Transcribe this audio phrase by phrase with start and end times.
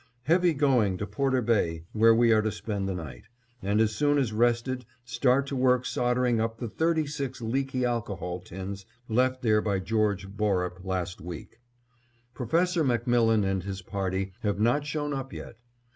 [0.23, 3.25] Heavy going to Porter Bay, where we are to spend the night,
[3.61, 8.39] and as soon as rested start to work soldering up the thirty six leaky alcohol
[8.39, 11.59] tins left there by George Borup last week.
[12.33, 15.59] Professor MacMillan and his party have not shown up yet.